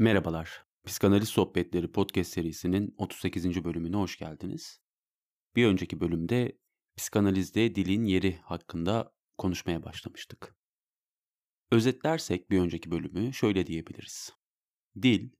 [0.00, 0.66] Merhabalar.
[0.84, 3.64] Psikanaliz Sohbetleri podcast serisinin 38.
[3.64, 4.80] bölümüne hoş geldiniz.
[5.56, 6.58] Bir önceki bölümde
[6.96, 10.56] psikanalizde dilin yeri hakkında konuşmaya başlamıştık.
[11.72, 14.32] Özetlersek bir önceki bölümü şöyle diyebiliriz.
[15.02, 15.30] Dil,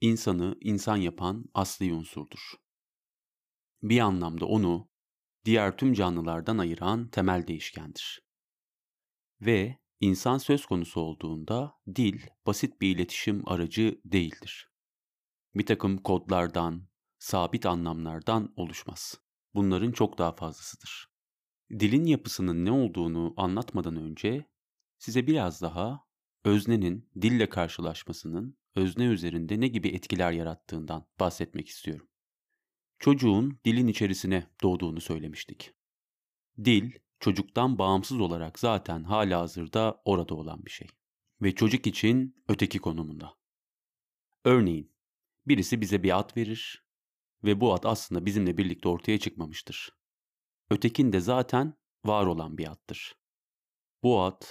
[0.00, 2.52] insanı insan yapan asli unsurdur.
[3.82, 4.88] Bir anlamda onu
[5.44, 8.22] diğer tüm canlılardan ayıran temel değişkendir.
[9.40, 14.70] Ve insan söz konusu olduğunda dil basit bir iletişim aracı değildir.
[15.54, 19.20] Bir takım kodlardan, sabit anlamlardan oluşmaz.
[19.54, 21.08] Bunların çok daha fazlasıdır.
[21.70, 24.48] Dilin yapısının ne olduğunu anlatmadan önce
[24.98, 26.04] size biraz daha
[26.44, 32.08] öznenin dille karşılaşmasının özne üzerinde ne gibi etkiler yarattığından bahsetmek istiyorum.
[32.98, 35.72] Çocuğun dilin içerisine doğduğunu söylemiştik.
[36.64, 40.88] Dil, çocuktan bağımsız olarak zaten hala hazırda orada olan bir şey.
[41.42, 43.34] Ve çocuk için öteki konumunda.
[44.44, 44.92] Örneğin,
[45.46, 46.86] birisi bize bir ad verir
[47.44, 49.90] ve bu ad aslında bizimle birlikte ortaya çıkmamıştır.
[50.70, 53.16] Ötekinde zaten var olan bir addır.
[54.02, 54.42] Bu ad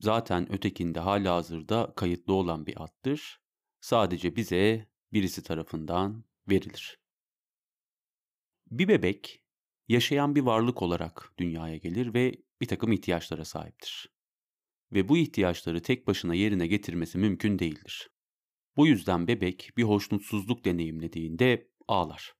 [0.00, 3.40] zaten ötekinde hala hazırda kayıtlı olan bir addır.
[3.80, 7.00] Sadece bize birisi tarafından verilir.
[8.70, 9.43] Bir bebek
[9.88, 14.08] yaşayan bir varlık olarak dünyaya gelir ve bir takım ihtiyaçlara sahiptir.
[14.92, 18.10] Ve bu ihtiyaçları tek başına yerine getirmesi mümkün değildir.
[18.76, 22.34] Bu yüzden bebek bir hoşnutsuzluk deneyimlediğinde ağlar.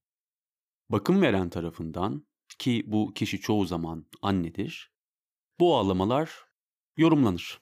[0.89, 2.27] Bakım veren tarafından
[2.59, 4.93] ki bu kişi çoğu zaman annedir,
[5.61, 6.45] bu ağlamalar
[6.97, 7.61] yorumlanır.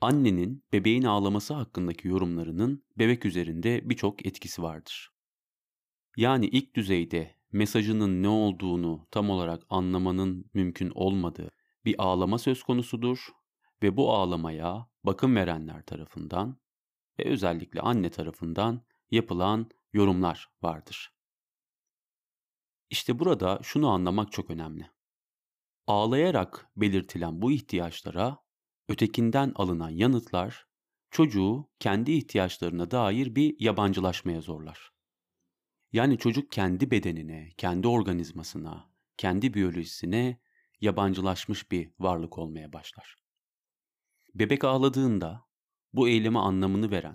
[0.00, 5.12] Annenin bebeğin ağlaması hakkındaki yorumlarının bebek üzerinde birçok etkisi vardır.
[6.16, 11.50] Yani ilk düzeyde mesajının ne olduğunu tam olarak anlamanın mümkün olmadığı
[11.84, 13.28] bir ağlama söz konusudur
[13.82, 16.60] ve bu ağlamaya bakım verenler tarafından
[17.18, 21.12] ve özellikle anne tarafından yapılan yorumlar vardır.
[22.90, 24.90] İşte burada şunu anlamak çok önemli.
[25.86, 28.38] Ağlayarak belirtilen bu ihtiyaçlara
[28.88, 30.66] ötekinden alınan yanıtlar
[31.10, 34.91] çocuğu kendi ihtiyaçlarına dair bir yabancılaşmaya zorlar.
[35.92, 40.40] Yani çocuk kendi bedenine, kendi organizmasına, kendi biyolojisine
[40.80, 43.16] yabancılaşmış bir varlık olmaya başlar.
[44.34, 45.44] Bebek ağladığında
[45.92, 47.14] bu eyleme anlamını veren,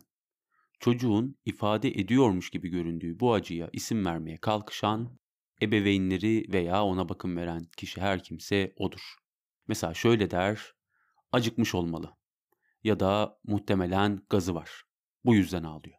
[0.79, 5.19] çocuğun ifade ediyormuş gibi göründüğü bu acıya isim vermeye kalkışan
[5.61, 9.15] ebeveynleri veya ona bakım veren kişi her kimse odur.
[9.67, 10.73] Mesela şöyle der,
[11.31, 12.17] acıkmış olmalı
[12.83, 14.83] ya da muhtemelen gazı var.
[15.25, 15.97] Bu yüzden ağlıyor.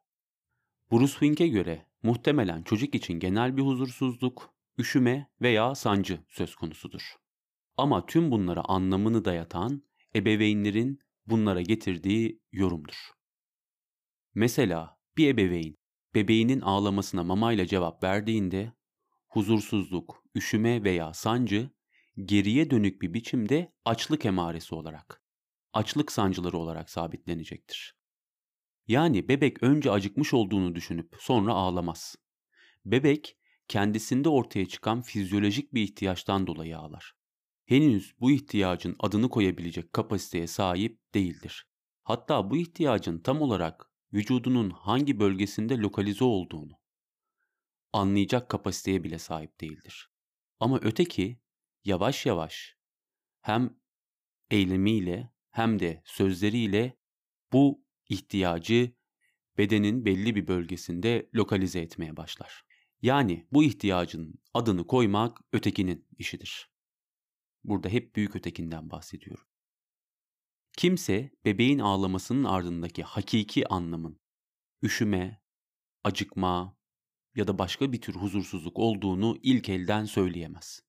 [0.92, 7.16] Bruce Fink'e göre muhtemelen çocuk için genel bir huzursuzluk, üşüme veya sancı söz konusudur.
[7.76, 9.82] Ama tüm bunlara anlamını dayatan
[10.16, 12.96] ebeveynlerin bunlara getirdiği yorumdur.
[14.34, 15.74] Mesela bir ebeveyn
[16.14, 18.72] bebeğinin ağlamasına mamayla cevap verdiğinde
[19.28, 21.70] huzursuzluk, üşüme veya sancı
[22.24, 25.22] geriye dönük bir biçimde açlık emaresi olarak,
[25.72, 27.97] açlık sancıları olarak sabitlenecektir.
[28.88, 32.16] Yani bebek önce acıkmış olduğunu düşünüp sonra ağlamaz.
[32.84, 33.36] Bebek
[33.68, 37.12] kendisinde ortaya çıkan fizyolojik bir ihtiyaçtan dolayı ağlar.
[37.66, 41.66] Henüz bu ihtiyacın adını koyabilecek kapasiteye sahip değildir.
[42.04, 46.78] Hatta bu ihtiyacın tam olarak vücudunun hangi bölgesinde lokalize olduğunu
[47.92, 50.10] anlayacak kapasiteye bile sahip değildir.
[50.60, 51.40] Ama öteki
[51.84, 52.76] yavaş yavaş
[53.40, 53.76] hem
[54.50, 56.98] eylemiyle hem de sözleriyle
[57.52, 58.92] bu ihtiyacı
[59.58, 62.62] bedenin belli bir bölgesinde lokalize etmeye başlar.
[63.02, 66.70] Yani bu ihtiyacın adını koymak ötekinin işidir.
[67.64, 69.44] Burada hep büyük ötekinden bahsediyorum.
[70.76, 74.20] Kimse bebeğin ağlamasının ardındaki hakiki anlamın
[74.82, 75.42] üşüme,
[76.04, 76.78] acıkma
[77.34, 80.82] ya da başka bir tür huzursuzluk olduğunu ilk elden söyleyemez.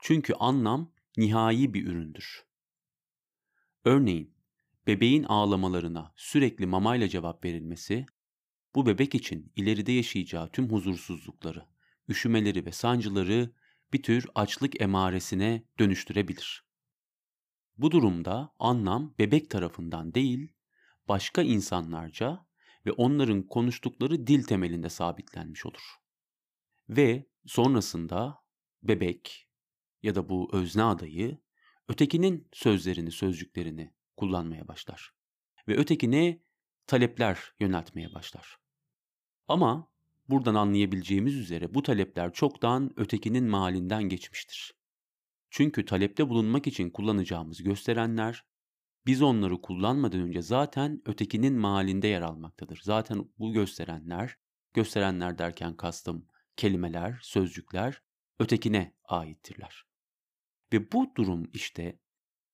[0.00, 2.46] Çünkü anlam nihai bir üründür.
[3.84, 4.33] Örneğin
[4.86, 8.06] bebeğin ağlamalarına sürekli mamayla cevap verilmesi,
[8.74, 11.66] bu bebek için ileride yaşayacağı tüm huzursuzlukları,
[12.08, 13.50] üşümeleri ve sancıları
[13.92, 16.64] bir tür açlık emaresine dönüştürebilir.
[17.78, 20.52] Bu durumda anlam bebek tarafından değil,
[21.08, 22.46] başka insanlarca
[22.86, 25.94] ve onların konuştukları dil temelinde sabitlenmiş olur.
[26.88, 28.38] Ve sonrasında
[28.82, 29.48] bebek
[30.02, 31.38] ya da bu özne adayı
[31.88, 35.10] ötekinin sözlerini, sözcüklerini kullanmaya başlar.
[35.68, 36.42] Ve ötekine
[36.86, 38.56] talepler yöneltmeye başlar.
[39.48, 39.90] Ama
[40.28, 44.74] buradan anlayabileceğimiz üzere bu talepler çoktan ötekinin malinden geçmiştir.
[45.50, 48.44] Çünkü talepte bulunmak için kullanacağımız gösterenler
[49.06, 52.80] biz onları kullanmadan önce zaten ötekinin mahallinde yer almaktadır.
[52.82, 54.36] Zaten bu gösterenler,
[54.74, 56.26] gösterenler derken kastım
[56.56, 58.02] kelimeler, sözcükler
[58.38, 59.84] ötekine aittirler.
[60.72, 61.98] Ve bu durum işte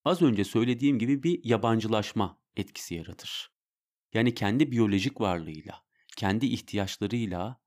[0.05, 3.51] az önce söylediğim gibi bir yabancılaşma etkisi yaratır.
[4.15, 5.83] Yani kendi biyolojik varlığıyla,
[6.17, 7.61] kendi ihtiyaçlarıyla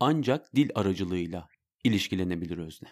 [0.00, 1.48] ancak dil aracılığıyla
[1.84, 2.88] ilişkilenebilir özne.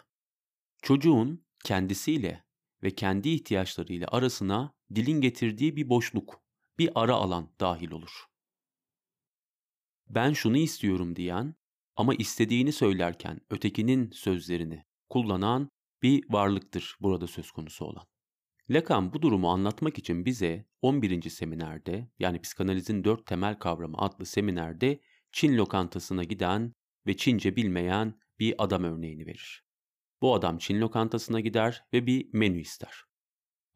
[0.83, 2.45] Çocuğun kendisiyle
[2.83, 6.43] ve kendi ihtiyaçlarıyla arasına dilin getirdiği bir boşluk,
[6.79, 8.25] bir ara alan dahil olur.
[10.09, 11.55] Ben şunu istiyorum diyen
[11.97, 15.71] ama istediğini söylerken ötekinin sözlerini kullanan
[16.03, 18.10] bir varlıktır burada söz konusu olan.
[18.71, 21.31] Lacan bu durumu anlatmak için bize 11.
[21.31, 25.01] seminerde yani psikanalizin dört temel kavramı adlı seminerde
[25.33, 26.75] Çin lokantasına giden
[27.07, 29.65] ve Çince bilmeyen bir adam örneğini verir.
[30.23, 33.05] Bu adam Çin lokantasına gider ve bir menü ister.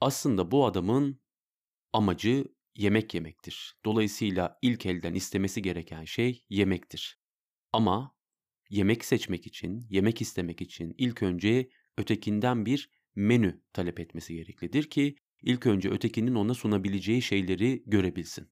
[0.00, 1.20] Aslında bu adamın
[1.92, 2.44] amacı
[2.74, 3.76] yemek yemektir.
[3.84, 7.20] Dolayısıyla ilk elden istemesi gereken şey yemektir.
[7.72, 8.14] Ama
[8.70, 15.16] yemek seçmek için, yemek istemek için ilk önce ötekinden bir menü talep etmesi gereklidir ki
[15.42, 18.50] ilk önce ötekinin ona sunabileceği şeyleri görebilsin.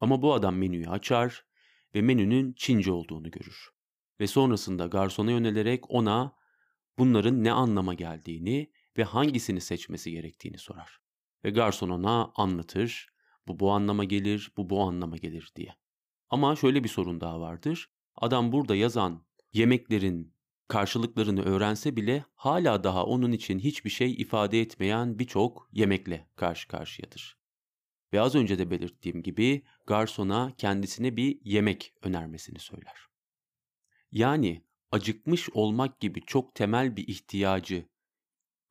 [0.00, 1.44] Ama bu adam menüyü açar
[1.94, 3.68] ve menünün Çince olduğunu görür.
[4.20, 6.36] Ve sonrasında garsona yönelerek ona
[6.98, 10.98] bunların ne anlama geldiğini ve hangisini seçmesi gerektiğini sorar.
[11.44, 13.08] Ve garson ona anlatır,
[13.46, 15.74] bu bu anlama gelir, bu bu anlama gelir diye.
[16.30, 17.90] Ama şöyle bir sorun daha vardır.
[18.16, 20.33] Adam burada yazan yemeklerin
[20.68, 27.38] karşılıklarını öğrense bile hala daha onun için hiçbir şey ifade etmeyen birçok yemekle karşı karşıyadır.
[28.12, 33.06] Ve az önce de belirttiğim gibi garsona kendisine bir yemek önermesini söyler.
[34.12, 37.88] Yani acıkmış olmak gibi çok temel bir ihtiyacı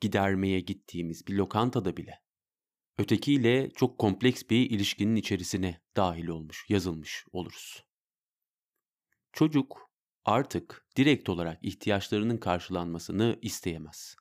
[0.01, 2.23] gidermeye gittiğimiz bir lokantada bile
[2.97, 7.85] ötekiyle çok kompleks bir ilişkinin içerisine dahil olmuş, yazılmış oluruz.
[9.33, 9.92] Çocuk
[10.25, 14.15] artık direkt olarak ihtiyaçlarının karşılanmasını isteyemez.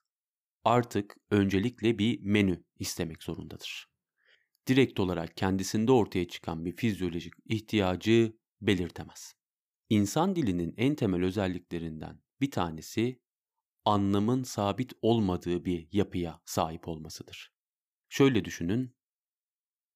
[0.64, 3.86] Artık öncelikle bir menü istemek zorundadır.
[4.66, 9.34] Direkt olarak kendisinde ortaya çıkan bir fizyolojik ihtiyacı belirtemez.
[9.90, 13.20] İnsan dilinin en temel özelliklerinden bir tanesi
[13.84, 17.52] anlamın sabit olmadığı bir yapıya sahip olmasıdır.
[18.08, 18.96] Şöyle düşünün,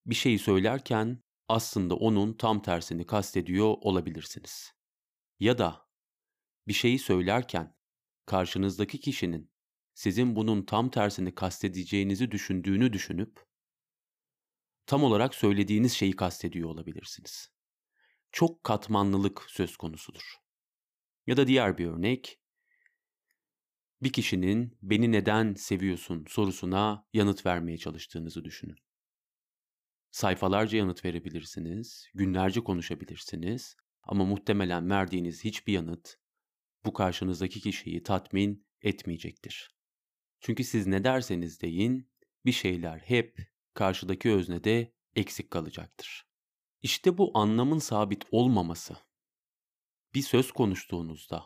[0.05, 4.71] bir şeyi söylerken aslında onun tam tersini kastediyor olabilirsiniz.
[5.39, 5.86] Ya da
[6.67, 7.75] bir şeyi söylerken
[8.25, 9.51] karşınızdaki kişinin
[9.93, 13.45] sizin bunun tam tersini kastedeceğinizi düşündüğünü düşünüp
[14.85, 17.51] tam olarak söylediğiniz şeyi kastediyor olabilirsiniz.
[18.31, 20.35] Çok katmanlılık söz konusudur.
[21.27, 22.39] Ya da diğer bir örnek,
[24.01, 28.77] bir kişinin beni neden seviyorsun sorusuna yanıt vermeye çalıştığınızı düşünün.
[30.11, 36.17] Sayfalarca yanıt verebilirsiniz, günlerce konuşabilirsiniz ama muhtemelen verdiğiniz hiçbir yanıt
[36.85, 39.77] bu karşınızdaki kişiyi tatmin etmeyecektir.
[40.39, 42.11] Çünkü siz ne derseniz deyin,
[42.45, 46.27] bir şeyler hep karşıdaki öznede eksik kalacaktır.
[46.81, 48.97] İşte bu anlamın sabit olmaması.
[50.13, 51.43] Bir söz konuştuğunuzda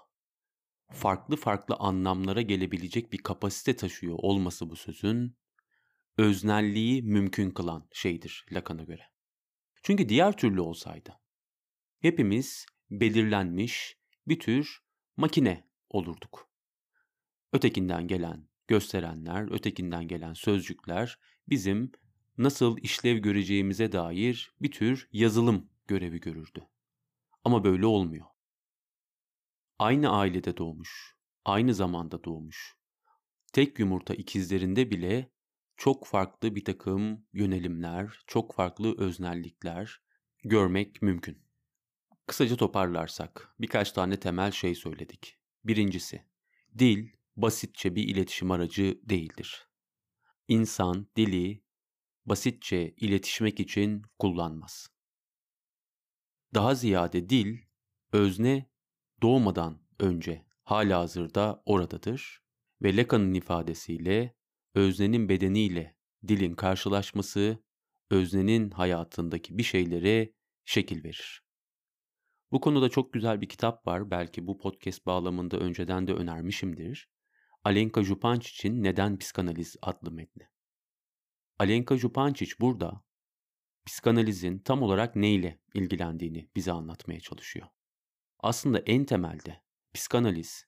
[0.92, 5.38] farklı farklı anlamlara gelebilecek bir kapasite taşıyor olması bu sözün
[6.18, 9.04] öznelliği mümkün kılan şeydir Lacan'a göre.
[9.84, 11.20] Çünkü diğer türlü olsaydı
[12.00, 13.98] hepimiz belirlenmiş
[14.28, 14.80] bir tür
[15.18, 16.50] makine olurduk.
[17.54, 21.92] Ötekinden gelen gösterenler, ötekinden gelen sözcükler bizim
[22.38, 26.68] nasıl işlev göreceğimize dair bir tür yazılım görevi görürdü.
[27.44, 28.26] Ama böyle olmuyor.
[29.80, 31.16] Aynı ailede doğmuş,
[31.46, 32.76] aynı zamanda doğmuş.
[33.54, 35.32] Tek yumurta ikizlerinde bile
[35.78, 40.02] çok farklı bir takım yönelimler, çok farklı öznellikler
[40.44, 41.51] görmek mümkün.
[42.32, 45.38] Kısaca toparlarsak birkaç tane temel şey söyledik.
[45.64, 46.26] Birincisi,
[46.80, 49.68] dil basitçe bir iletişim aracı değildir.
[50.48, 51.64] İnsan dili
[52.26, 54.88] basitçe iletişmek için kullanmaz.
[56.54, 57.58] Daha ziyade dil,
[58.14, 58.70] özne
[59.22, 62.44] doğmadan önce hala hazırda oradadır
[62.82, 64.36] ve Lacan'ın ifadesiyle
[64.76, 65.96] öznenin bedeniyle
[66.28, 67.64] dilin karşılaşması
[68.12, 70.34] öznenin hayatındaki bir şeylere
[70.66, 71.51] şekil verir.
[72.52, 74.12] Bu konuda çok güzel bir kitap var.
[74.12, 77.10] Belki bu podcast bağlamında önceden de önermişimdir.
[77.64, 80.44] Alenka Jupancic'in Neden Psikanaliz adlı metni.
[81.60, 83.04] Alenka Jupancic burada
[83.86, 87.68] psikanalizin tam olarak neyle ilgilendiğini bize anlatmaya çalışıyor.
[88.40, 90.66] Aslında en temelde psikanaliz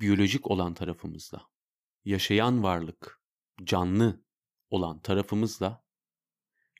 [0.00, 1.42] biyolojik olan tarafımızla,
[2.04, 3.22] yaşayan varlık,
[3.64, 4.24] canlı
[4.70, 5.84] olan tarafımızla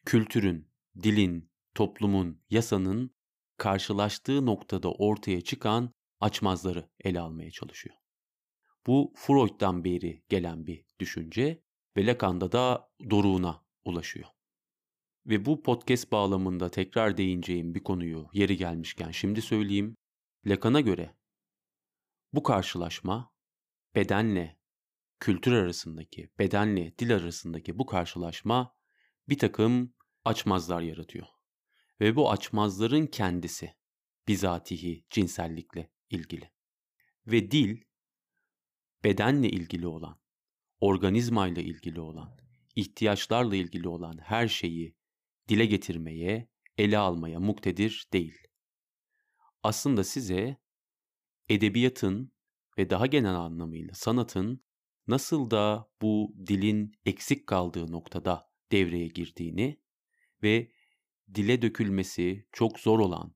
[0.04, 0.70] kültürün,
[1.02, 3.15] dilin, toplumun, yasanın
[3.56, 7.96] karşılaştığı noktada ortaya çıkan açmazları ele almaya çalışıyor.
[8.86, 11.62] Bu Freud'dan beri gelen bir düşünce
[11.96, 14.28] ve Lacan'da da doruğuna ulaşıyor.
[15.26, 19.96] Ve bu podcast bağlamında tekrar değineceğim bir konuyu yeri gelmişken şimdi söyleyeyim.
[20.46, 21.16] Lacan'a göre
[22.32, 23.32] bu karşılaşma
[23.94, 24.58] bedenle
[25.20, 28.76] kültür arasındaki, bedenle dil arasındaki bu karşılaşma
[29.28, 29.94] bir takım
[30.24, 31.26] açmazlar yaratıyor.
[32.00, 33.74] Ve bu açmazların kendisi
[34.28, 36.50] bizatihi cinsellikle ilgili.
[37.26, 37.80] Ve dil
[39.04, 40.20] bedenle ilgili olan,
[40.80, 42.36] organizmayla ilgili olan,
[42.76, 44.96] ihtiyaçlarla ilgili olan her şeyi
[45.48, 46.48] dile getirmeye,
[46.78, 48.38] ele almaya muktedir değil.
[49.62, 50.56] Aslında size
[51.48, 52.32] edebiyatın
[52.78, 54.64] ve daha genel anlamıyla sanatın
[55.06, 59.80] nasıl da bu dilin eksik kaldığı noktada devreye girdiğini
[60.42, 60.72] ve
[61.34, 63.34] dile dökülmesi çok zor olan,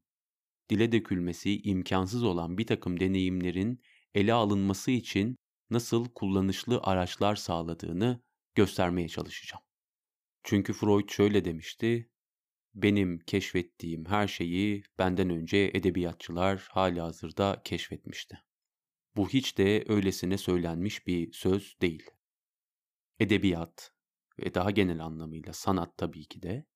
[0.71, 3.83] dile dökülmesi imkansız olan bir takım deneyimlerin
[4.15, 5.37] ele alınması için
[5.71, 8.23] nasıl kullanışlı araçlar sağladığını
[8.55, 9.63] göstermeye çalışacağım.
[10.45, 12.11] Çünkü Freud şöyle demişti,
[12.75, 18.39] benim keşfettiğim her şeyi benden önce edebiyatçılar hali hazırda keşfetmişti.
[19.17, 22.11] Bu hiç de öylesine söylenmiş bir söz değil.
[23.19, 23.93] Edebiyat
[24.39, 26.67] ve daha genel anlamıyla sanat tabii ki de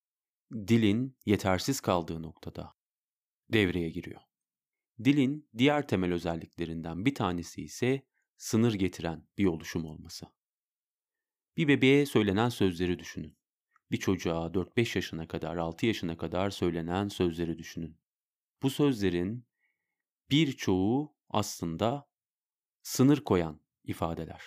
[0.52, 2.74] dilin yetersiz kaldığı noktada
[3.52, 4.20] devreye giriyor.
[5.04, 8.02] Dilin diğer temel özelliklerinden bir tanesi ise
[8.36, 10.26] sınır getiren bir oluşum olması.
[11.56, 13.38] Bir bebeğe söylenen sözleri düşünün.
[13.90, 17.98] Bir çocuğa 4-5 yaşına kadar, 6 yaşına kadar söylenen sözleri düşünün.
[18.62, 19.46] Bu sözlerin
[20.30, 22.08] birçoğu aslında
[22.82, 24.42] sınır koyan ifadeler.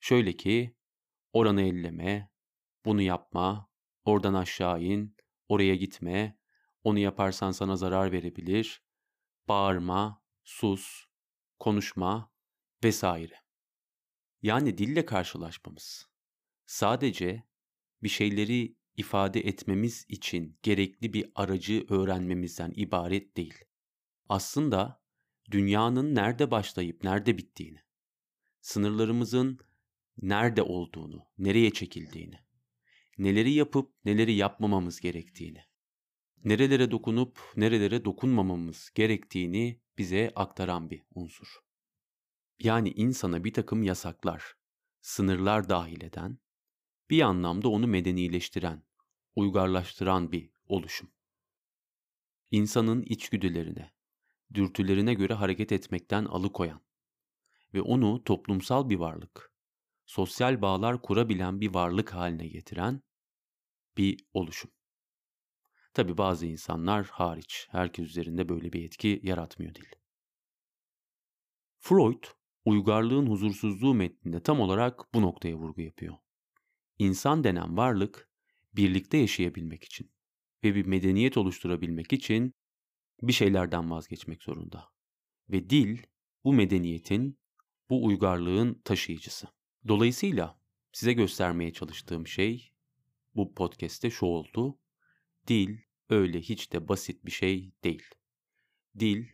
[0.00, 0.76] Şöyle ki,
[1.32, 2.30] oranı elleme,
[2.84, 3.70] bunu yapma,
[4.04, 5.16] oradan aşağı in,
[5.48, 6.38] oraya gitme,
[6.84, 8.82] onu yaparsan sana zarar verebilir,
[9.48, 11.06] bağırma, sus,
[11.58, 12.32] konuşma
[12.84, 13.34] vesaire.
[14.42, 16.08] Yani dille karşılaşmamız
[16.66, 17.42] sadece
[18.02, 23.64] bir şeyleri ifade etmemiz için gerekli bir aracı öğrenmemizden ibaret değil.
[24.28, 25.02] Aslında
[25.50, 27.78] dünyanın nerede başlayıp nerede bittiğini,
[28.60, 29.58] sınırlarımızın
[30.22, 32.43] nerede olduğunu, nereye çekildiğini,
[33.18, 35.64] neleri yapıp neleri yapmamamız gerektiğini,
[36.44, 41.58] nerelere dokunup nerelere dokunmamamız gerektiğini bize aktaran bir unsur.
[42.58, 44.54] Yani insana bir takım yasaklar,
[45.00, 46.38] sınırlar dahil eden,
[47.10, 48.82] bir anlamda onu medenileştiren,
[49.36, 51.10] uygarlaştıran bir oluşum.
[52.50, 53.92] İnsanın içgüdülerine,
[54.54, 56.80] dürtülerine göre hareket etmekten alıkoyan
[57.74, 59.53] ve onu toplumsal bir varlık,
[60.06, 63.02] sosyal bağlar kurabilen bir varlık haline getiren
[63.96, 64.70] bir oluşum.
[65.94, 69.94] Tabi bazı insanlar hariç herkes üzerinde böyle bir etki yaratmıyor değil.
[71.78, 72.24] Freud,
[72.64, 76.14] uygarlığın huzursuzluğu metninde tam olarak bu noktaya vurgu yapıyor.
[76.98, 78.30] İnsan denen varlık
[78.72, 80.12] birlikte yaşayabilmek için
[80.64, 82.54] ve bir medeniyet oluşturabilmek için
[83.22, 84.88] bir şeylerden vazgeçmek zorunda.
[85.48, 85.98] Ve dil
[86.44, 87.38] bu medeniyetin,
[87.90, 89.48] bu uygarlığın taşıyıcısı.
[89.88, 90.58] Dolayısıyla
[90.92, 92.72] size göstermeye çalıştığım şey
[93.36, 94.78] bu podcast'te şu oldu.
[95.46, 95.78] Dil
[96.10, 98.04] öyle hiç de basit bir şey değil.
[98.98, 99.26] Dil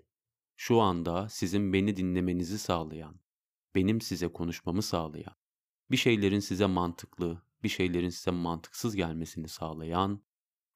[0.56, 3.20] şu anda sizin beni dinlemenizi sağlayan,
[3.74, 5.36] benim size konuşmamı sağlayan,
[5.90, 10.22] bir şeylerin size mantıklı, bir şeylerin size mantıksız gelmesini sağlayan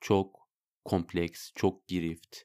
[0.00, 0.48] çok
[0.84, 2.36] kompleks, çok girift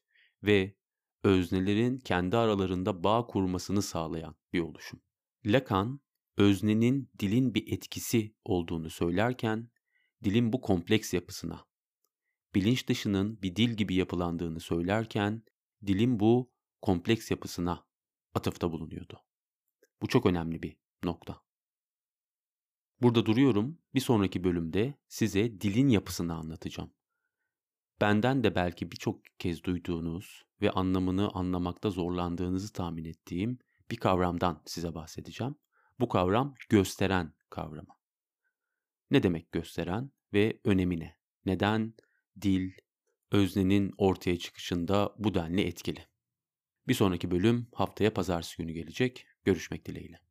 [0.44, 0.76] ve
[1.24, 5.02] öznelerin kendi aralarında bağ kurmasını sağlayan bir oluşum.
[5.46, 6.00] Lacan,
[6.40, 9.70] öznenin dilin bir etkisi olduğunu söylerken,
[10.24, 11.66] dilin bu kompleks yapısına,
[12.56, 15.44] bilinç dışının bir dil gibi yapılandığını söylerken,
[15.88, 17.86] dilin bu kompleks yapısına
[18.34, 19.22] atıfta bulunuyordu.
[20.02, 21.42] Bu çok önemli bir nokta.
[23.02, 23.78] Burada duruyorum.
[23.96, 26.94] Bir sonraki bölümde size dilin yapısını anlatacağım.
[28.02, 33.60] Benden de belki birçok kez duyduğunuz ve anlamını anlamakta zorlandığınızı tahmin ettiğim
[33.92, 35.56] bir kavramdan size bahsedeceğim.
[36.00, 37.96] Bu kavram gösteren kavramı.
[39.12, 41.18] Ne demek gösteren ve önemi ne?
[41.46, 41.94] Neden
[42.42, 42.72] dil,
[43.32, 46.08] öznenin ortaya çıkışında bu denli etkili?
[46.88, 49.26] Bir sonraki bölüm haftaya pazartesi günü gelecek.
[49.44, 50.29] Görüşmek dileğiyle.